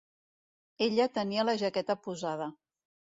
[0.85, 2.49] Ella tenia la jaqueta posada.